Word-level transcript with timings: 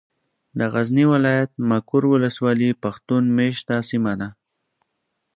د 0.59 0.59
غزني 0.73 1.05
ولايت، 1.13 1.51
مقر 1.69 2.01
ولسوالي 2.13 2.69
پښتون 2.83 3.23
مېشته 3.37 3.75
سيمه 3.89 4.13
ده. 4.21 4.29